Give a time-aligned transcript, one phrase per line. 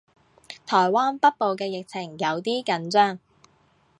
[0.65, 3.19] 台灣北部嘅疫情有啲緊張